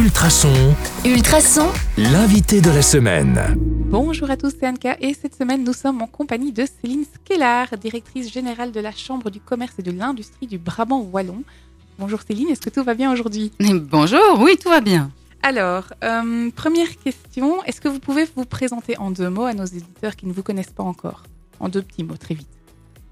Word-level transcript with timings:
Ultrason, 0.00 0.74
Ultrason, 1.04 1.68
l'invité 1.98 2.62
de 2.62 2.70
la 2.70 2.80
semaine. 2.80 3.38
Bonjour 3.90 4.30
à 4.30 4.38
tous, 4.38 4.54
c'est 4.58 4.66
Anka 4.66 4.96
et 4.98 5.12
cette 5.12 5.36
semaine 5.36 5.62
nous 5.62 5.74
sommes 5.74 6.00
en 6.00 6.06
compagnie 6.06 6.52
de 6.52 6.64
Céline 6.64 7.04
Skellar, 7.04 7.76
directrice 7.76 8.32
générale 8.32 8.72
de 8.72 8.80
la 8.80 8.92
Chambre 8.92 9.28
du 9.28 9.40
commerce 9.40 9.74
et 9.78 9.82
de 9.82 9.90
l'industrie 9.90 10.46
du 10.46 10.56
Brabant 10.56 11.00
Wallon. 11.00 11.42
Bonjour 11.98 12.20
Céline, 12.26 12.48
est-ce 12.48 12.62
que 12.62 12.70
tout 12.70 12.82
va 12.82 12.94
bien 12.94 13.12
aujourd'hui? 13.12 13.52
Bonjour, 13.60 14.38
oui, 14.38 14.56
tout 14.56 14.70
va 14.70 14.80
bien. 14.80 15.10
Alors, 15.42 15.92
euh, 16.02 16.50
première 16.56 16.96
question, 16.96 17.62
est-ce 17.64 17.82
que 17.82 17.88
vous 17.88 18.00
pouvez 18.00 18.26
vous 18.34 18.46
présenter 18.46 18.96
en 18.96 19.10
deux 19.10 19.28
mots 19.28 19.44
à 19.44 19.52
nos 19.52 19.66
éditeurs 19.66 20.16
qui 20.16 20.24
ne 20.24 20.32
vous 20.32 20.42
connaissent 20.42 20.72
pas 20.72 20.82
encore? 20.82 21.24
En 21.58 21.68
deux 21.68 21.82
petits 21.82 22.04
mots, 22.04 22.16
très 22.16 22.34
vite. 22.34 22.48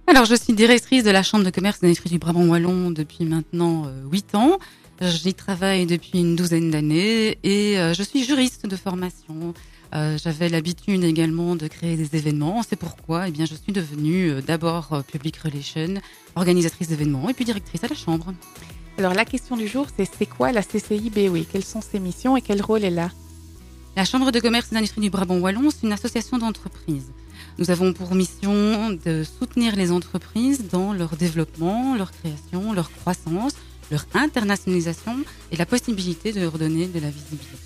Alors, 0.07 0.25
je 0.25 0.35
suis 0.35 0.55
directrice 0.55 1.05
de 1.05 1.11
la 1.11 1.23
Chambre 1.23 1.45
de 1.45 1.51
commerce 1.51 1.81
et 1.83 1.87
d'industrie 1.87 2.09
du 2.09 2.19
Brabant 2.19 2.47
Wallon 2.47 2.91
depuis 2.91 3.27
maintenant 3.27 3.85
euh, 3.85 4.05
huit 4.11 4.35
ans. 4.35 4.59
J'y 5.01 5.33
travaille 5.33 5.87
depuis 5.87 6.19
une 6.19 6.35
douzaine 6.35 6.73
d'années 6.73 7.39
et 7.45 7.79
euh, 7.79 7.95
je 7.95 8.03
suis 8.03 8.25
juriste 8.25 8.67
de 8.67 8.75
formation. 8.75 9.55
Euh, 9.95 10.19
J'avais 10.19 10.49
l'habitude 10.49 11.05
également 11.05 11.55
de 11.55 11.69
créer 11.69 11.97
des 11.97 12.17
événements. 12.17 12.65
C'est 12.69 12.75
pourquoi 12.75 13.29
eh 13.29 13.31
bien, 13.31 13.45
je 13.47 13.55
suis 13.55 13.73
devenue 13.73 14.31
euh, 14.31 14.43
d'abord 14.43 15.05
Public 15.07 15.37
Relations, 15.37 16.01
organisatrice 16.35 16.89
d'événements 16.89 17.29
et 17.29 17.35
puis 17.35 17.45
directrice 17.45 17.85
à 17.85 17.87
la 17.87 17.95
Chambre. 17.95 18.35
Alors, 18.99 19.15
la 19.15 19.25
question 19.25 19.57
du 19.57 19.69
jour, 19.69 19.87
c'est 19.97 20.11
c'est 20.19 20.27
quoi 20.27 20.51
la 20.51 20.65
CCI 20.65 21.11
BOE 21.11 21.45
Quelles 21.51 21.65
sont 21.65 21.81
ses 21.81 22.01
missions 22.01 22.37
et 22.37 22.43
quel 22.43 22.61
rôle 22.61 22.83
elle 22.83 22.99
a? 22.99 23.13
La 23.95 24.05
Chambre 24.05 24.33
de 24.33 24.41
commerce 24.41 24.73
et 24.73 24.75
d'industrie 24.75 25.01
du 25.01 25.11
Brabant 25.11 25.39
Wallon, 25.39 25.71
c'est 25.71 25.87
une 25.87 25.93
association 25.93 26.39
d'entreprises. 26.39 27.13
Nous 27.59 27.71
avons 27.71 27.93
pour 27.93 28.17
mission 28.17 28.91
de 29.05 29.23
soutenir 29.23 29.77
les 29.77 29.93
entreprises 29.93 30.65
dans 30.73 30.93
leur 30.93 31.17
développement, 31.17 31.95
leur 31.97 32.11
création, 32.11 32.73
leur 32.73 32.91
croissance, 32.91 33.55
leur 33.91 34.05
internationalisation 34.15 35.17
et 35.53 35.57
la 35.57 35.67
possibilité 35.67 36.33
de 36.33 36.41
leur 36.41 36.59
donner 36.59 36.87
de 36.87 37.01
la 37.01 37.11
visibilité. 37.11 37.57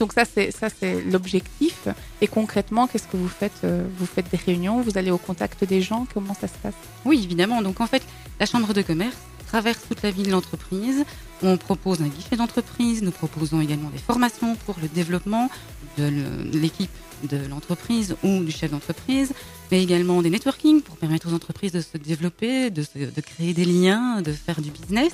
Donc 0.00 0.12
ça, 0.12 0.24
c'est 0.24 0.50
ça, 0.50 0.68
c'est 0.70 1.02
l'objectif. 1.02 1.86
Et 2.20 2.26
concrètement, 2.26 2.86
qu'est-ce 2.88 3.06
que 3.06 3.16
vous 3.16 3.28
faites 3.28 3.52
Euh, 3.62 3.84
Vous 3.98 4.06
faites 4.06 4.28
des 4.30 4.36
réunions, 4.36 4.80
vous 4.82 4.98
allez 4.98 5.12
au 5.12 5.18
contact 5.18 5.62
des 5.64 5.80
gens. 5.82 6.06
Comment 6.12 6.34
ça 6.34 6.48
se 6.48 6.58
passe? 6.62 6.74
Oui, 7.04 7.20
évidemment. 7.22 7.62
Donc 7.62 7.80
en 7.80 7.86
fait, 7.86 8.02
la 8.40 8.46
Chambre 8.46 8.72
de 8.74 8.82
commerce 8.82 9.16
traverse 9.46 9.78
toute 9.86 10.02
la 10.02 10.10
ville 10.10 10.26
de 10.26 10.32
l'entreprise. 10.32 11.04
On 11.42 11.56
propose 11.56 12.00
un 12.02 12.08
guichet 12.08 12.36
d'entreprise. 12.36 13.02
Nous 13.02 13.12
proposons 13.12 13.60
également 13.60 13.90
des 13.90 13.98
formations 13.98 14.56
pour 14.66 14.74
le 14.82 14.88
développement 14.88 15.48
de 15.96 16.10
l'équipe 16.52 16.90
de 17.30 17.36
l'entreprise 17.48 18.16
ou 18.24 18.42
du 18.42 18.50
chef 18.50 18.72
d'entreprise, 18.72 19.32
mais 19.70 19.80
également 19.80 20.20
des 20.22 20.28
networking 20.30 20.82
pour 20.82 20.96
permettre 20.96 21.28
aux 21.30 21.34
entreprises 21.34 21.70
de 21.72 21.80
se 21.80 21.96
développer, 21.96 22.70
de, 22.70 22.82
se- 22.82 22.98
de 22.98 23.20
créer 23.20 23.54
des 23.54 23.64
liens, 23.64 24.20
de 24.22 24.32
faire 24.32 24.60
du 24.60 24.70
business, 24.70 25.12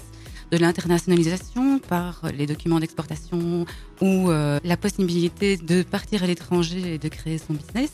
de 0.51 0.57
l'internationalisation 0.57 1.79
par 1.79 2.23
les 2.37 2.47
documents 2.47 2.81
d'exportation 2.81 3.65
ou 4.01 4.31
euh, 4.31 4.59
la 4.65 4.77
possibilité 4.77 5.57
de 5.57 5.83
partir 5.83 6.23
à 6.25 6.27
l'étranger 6.27 6.95
et 6.95 6.99
de 6.99 7.09
créer 7.09 7.39
son 7.39 7.55
business 7.55 7.91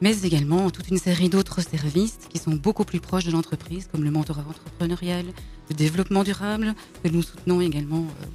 mais 0.00 0.22
également 0.22 0.70
toute 0.70 0.88
une 0.88 0.98
série 0.98 1.28
d'autres 1.28 1.60
services 1.60 2.18
qui 2.30 2.38
sont 2.38 2.52
beaucoup 2.54 2.84
plus 2.84 3.00
proches 3.00 3.24
de 3.24 3.32
l'entreprise, 3.32 3.86
comme 3.92 4.02
le 4.02 4.10
mentorat 4.10 4.44
entrepreneurial, 4.48 5.26
le 5.68 5.74
développement 5.74 6.24
durable, 6.24 6.74
que 7.04 7.08
nous 7.10 7.22
soutenons 7.22 7.60
également. 7.60 8.06
euh, 8.22 8.26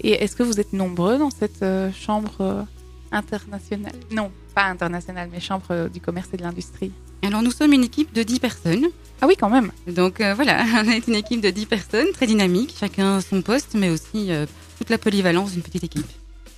Et 0.00 0.10
est-ce 0.22 0.34
que 0.34 0.42
vous 0.42 0.58
êtes 0.58 0.72
nombreux 0.72 1.18
dans 1.18 1.30
cette 1.30 1.62
euh, 1.62 1.92
chambre 1.92 2.66
internationale? 3.12 3.94
Non, 4.10 4.32
pas 4.54 4.64
internationale, 4.64 5.28
mais 5.32 5.40
chambre 5.40 5.88
du 5.88 6.00
commerce 6.00 6.28
et 6.32 6.36
de 6.36 6.42
l'industrie. 6.42 6.90
Alors 7.22 7.42
nous 7.42 7.52
sommes 7.52 7.72
une 7.72 7.84
équipe 7.84 8.12
de 8.12 8.24
10 8.24 8.40
personnes. 8.40 8.86
Ah 9.22 9.26
oui, 9.28 9.36
quand 9.38 9.48
même. 9.48 9.70
Donc 9.86 10.20
euh, 10.20 10.34
voilà, 10.34 10.64
on 10.84 10.88
est 10.90 11.06
une 11.06 11.14
équipe 11.14 11.40
de 11.40 11.50
10 11.50 11.66
personnes, 11.66 12.08
très 12.12 12.26
dynamique, 12.26 12.74
chacun 12.78 13.20
son 13.20 13.40
poste, 13.40 13.74
mais 13.74 13.88
aussi 13.88 14.32
euh, 14.32 14.46
toute 14.78 14.90
la 14.90 14.98
polyvalence 14.98 15.52
d'une 15.52 15.62
petite 15.62 15.84
équipe. 15.84 16.08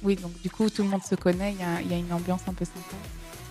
Oui, 0.02 0.16
donc 0.16 0.32
du 0.42 0.48
coup, 0.48 0.70
tout 0.70 0.82
le 0.82 0.88
monde 0.88 1.02
se 1.02 1.14
connaît, 1.14 1.52
il 1.52 1.60
y 1.60 1.62
a, 1.62 1.82
il 1.82 1.90
y 1.90 1.94
a 1.94 1.98
une 1.98 2.12
ambiance 2.12 2.40
un 2.48 2.54
peu 2.54 2.64
sympa. 2.64 2.96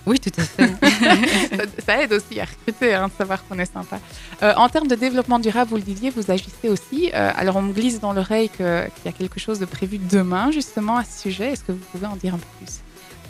Oui, 0.07 0.19
tout 0.19 0.31
à 0.35 0.41
fait. 0.43 0.67
ça, 1.55 1.63
ça 1.85 2.01
aide 2.01 2.11
aussi 2.11 2.39
à 2.39 2.45
recruter, 2.45 2.95
hein, 2.95 3.07
de 3.07 3.13
savoir 3.13 3.47
qu'on 3.47 3.59
est 3.59 3.71
sympa. 3.71 3.99
Euh, 4.41 4.53
en 4.57 4.67
termes 4.67 4.87
de 4.87 4.95
développement 4.95 5.37
durable, 5.37 5.69
vous 5.69 5.77
le 5.77 5.83
disiez, 5.83 6.09
vous 6.09 6.31
agissez 6.31 6.67
aussi. 6.67 7.11
Alors, 7.13 7.55
on 7.57 7.61
me 7.61 7.71
glisse 7.71 7.99
dans 7.99 8.13
l'oreille 8.13 8.49
qu'il 8.49 8.65
y 8.65 9.07
a 9.07 9.11
quelque 9.11 9.39
chose 9.39 9.59
de 9.59 9.65
prévu 9.65 9.99
demain, 9.99 10.51
justement, 10.51 10.97
à 10.97 11.05
ce 11.05 11.21
sujet. 11.21 11.51
Est-ce 11.51 11.63
que 11.63 11.71
vous 11.71 11.85
pouvez 11.91 12.07
en 12.07 12.15
dire 12.15 12.33
un 12.33 12.39
peu 12.39 12.47
plus? 12.57 12.81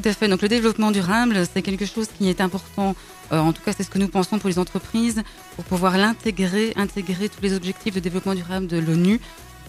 Tout 0.02 0.10
à 0.10 0.14
fait. 0.14 0.28
Donc 0.28 0.42
le 0.42 0.48
développement 0.48 0.92
durable, 0.92 1.44
c'est 1.52 1.62
quelque 1.62 1.86
chose 1.86 2.08
qui 2.18 2.30
est 2.30 2.42
important. 2.42 2.96
Euh, 3.32 3.40
en 3.40 3.54
tout 3.54 3.62
cas, 3.64 3.74
c'est 3.76 3.84
ce 3.84 3.90
que 3.90 4.00
nous 4.00 4.08
pensons 4.08 4.40
pour 4.40 4.50
les 4.50 4.60
entreprises, 4.60 5.22
pour 5.56 5.66
pouvoir 5.66 5.98
l'intégrer, 5.98 6.74
intégrer 6.76 7.30
tous 7.30 7.42
les 7.42 7.54
objectifs 7.54 7.94
de 7.94 8.00
développement 8.00 8.36
durable 8.36 8.68
de 8.68 8.78
l'ONU 8.78 9.20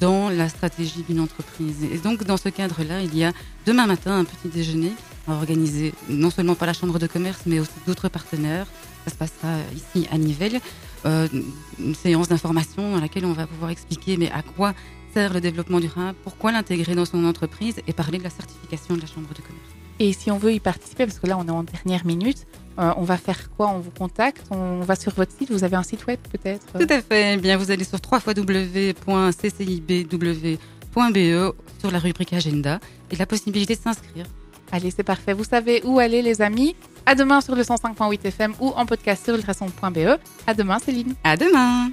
dans 0.01 0.29
la 0.29 0.49
stratégie 0.49 1.05
d'une 1.09 1.21
entreprise. 1.21 1.85
Et 1.93 1.99
donc, 1.99 2.25
dans 2.25 2.37
ce 2.37 2.49
cadre-là, 2.49 3.03
il 3.03 3.17
y 3.17 3.25
a 3.25 3.33
demain 3.67 3.87
matin 3.87 4.19
un 4.19 4.25
petit 4.25 4.49
déjeuner 4.49 4.93
organisé 5.29 5.95
non 6.09 6.31
seulement 6.31 6.55
par 6.55 6.67
la 6.67 6.75
Chambre 6.75 6.99
de 6.99 7.06
commerce, 7.06 7.43
mais 7.47 7.61
aussi 7.61 7.73
d'autres 7.87 8.09
partenaires. 8.09 8.67
Ça 9.05 9.11
se 9.11 9.17
passera 9.17 9.59
ici 9.75 10.06
à 10.11 10.19
Nivelles. 10.19 10.61
Euh, 11.06 11.29
une 11.79 11.95
séance 11.95 12.29
d'information 12.29 12.93
dans 12.93 13.01
laquelle 13.01 13.27
on 13.27 13.33
va 13.33 13.47
pouvoir 13.47 13.71
expliquer 13.71 14.17
mais 14.17 14.31
à 14.31 14.43
quoi 14.43 14.75
sert 15.12 15.33
le 15.35 15.41
développement 15.41 15.81
durable, 15.81 16.17
pourquoi 16.25 16.51
l'intégrer 16.51 16.95
dans 16.95 17.05
son 17.05 17.25
entreprise 17.25 17.77
et 17.87 17.93
parler 17.93 18.19
de 18.19 18.25
la 18.25 18.31
certification 18.31 18.97
de 18.97 19.03
la 19.03 19.06
Chambre 19.06 19.29
de 19.29 19.43
commerce. 19.43 19.84
Et 20.00 20.12
si 20.12 20.31
on 20.31 20.38
veut 20.38 20.53
y 20.53 20.60
participer, 20.60 21.06
parce 21.06 21.19
que 21.19 21.27
là, 21.27 21.37
on 21.38 21.47
est 21.47 21.50
en 21.50 21.62
dernière 21.62 22.05
minute, 22.05 22.47
euh, 22.78 22.93
on 22.97 23.05
va 23.05 23.16
faire 23.16 23.50
quoi? 23.56 23.69
On 23.69 23.78
vous 23.78 23.91
contacte? 23.91 24.44
On 24.50 24.81
va 24.81 24.97
sur 24.97 25.12
votre 25.15 25.32
site? 25.32 25.50
Vous 25.50 25.62
avez 25.65 25.77
un 25.77 25.82
site 25.82 26.06
web, 26.06 26.19
peut-être? 26.32 26.66
Tout 26.72 26.87
à 26.93 27.00
fait. 27.00 27.34
Eh 27.34 27.37
bien, 27.37 27.56
vous 27.56 27.71
allez 27.71 27.84
sur 27.84 27.99
www.ccib.be 28.10 28.94
sur 31.81 31.91
la 31.91 31.99
rubrique 31.99 32.32
agenda 32.32 32.78
et 33.10 33.16
la 33.16 33.27
possibilité 33.27 33.75
de 33.75 33.81
s'inscrire. 33.81 34.27
Allez, 34.72 34.91
c'est 34.91 35.03
parfait. 35.03 35.32
Vous 35.32 35.44
savez 35.44 35.82
où 35.84 35.99
aller, 35.99 36.22
les 36.22 36.43
amis. 36.43 36.75
À 37.06 37.15
demain 37.15 37.41
sur 37.41 37.55
le 37.55 37.62
105.8 37.62 38.26
FM 38.26 38.55
ou 38.61 38.71
en 38.71 38.87
podcast 38.87 39.25
sur 39.25 39.34
ultrason.be. 39.34 40.19
À 40.47 40.55
demain, 40.55 40.78
Céline. 40.78 41.15
À 41.22 41.37
demain! 41.37 41.91